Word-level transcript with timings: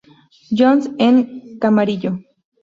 John's 0.57 0.87
en 1.07 1.15
Camarillo. 1.61 2.11